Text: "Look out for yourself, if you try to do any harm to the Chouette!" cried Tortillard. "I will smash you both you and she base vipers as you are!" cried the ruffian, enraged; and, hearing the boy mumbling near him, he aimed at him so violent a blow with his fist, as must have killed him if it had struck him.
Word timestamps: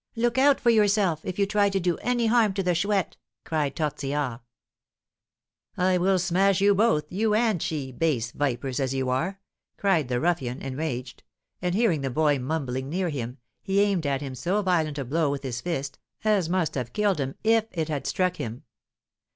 "Look 0.15 0.39
out 0.39 0.59
for 0.59 0.71
yourself, 0.71 1.21
if 1.23 1.37
you 1.37 1.45
try 1.45 1.69
to 1.69 1.79
do 1.79 1.95
any 1.97 2.25
harm 2.25 2.55
to 2.55 2.63
the 2.63 2.73
Chouette!" 2.73 3.17
cried 3.45 3.75
Tortillard. 3.75 4.39
"I 5.77 5.99
will 5.99 6.17
smash 6.17 6.59
you 6.59 6.73
both 6.73 7.05
you 7.11 7.35
and 7.35 7.61
she 7.61 7.91
base 7.91 8.31
vipers 8.31 8.79
as 8.79 8.95
you 8.95 9.09
are!" 9.11 9.39
cried 9.77 10.07
the 10.07 10.19
ruffian, 10.19 10.59
enraged; 10.59 11.21
and, 11.61 11.75
hearing 11.75 12.01
the 12.01 12.09
boy 12.09 12.39
mumbling 12.39 12.89
near 12.89 13.09
him, 13.09 13.37
he 13.61 13.79
aimed 13.79 14.07
at 14.07 14.21
him 14.21 14.33
so 14.33 14.63
violent 14.63 14.97
a 14.97 15.05
blow 15.05 15.29
with 15.29 15.43
his 15.43 15.61
fist, 15.61 15.99
as 16.23 16.49
must 16.49 16.73
have 16.73 16.93
killed 16.93 17.19
him 17.19 17.35
if 17.43 17.65
it 17.71 17.87
had 17.87 18.07
struck 18.07 18.37
him. 18.37 18.63